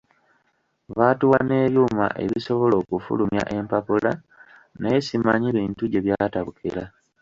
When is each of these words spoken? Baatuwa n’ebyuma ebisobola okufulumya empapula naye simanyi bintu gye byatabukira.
Baatuwa 0.97 1.39
n’ebyuma 1.43 2.05
ebisobola 2.25 2.75
okufulumya 2.81 3.43
empapula 3.57 4.11
naye 4.81 4.99
simanyi 5.07 5.47
bintu 5.57 5.83
gye 5.91 6.03
byatabukira. 6.05 6.83